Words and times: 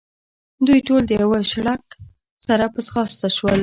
دوی 0.65 0.79
ټول 0.87 1.01
د 1.07 1.11
یوه 1.21 1.39
شړک 1.51 1.83
سره 2.47 2.65
په 2.73 2.79
ځغاسته 2.87 3.27
شول. 3.37 3.59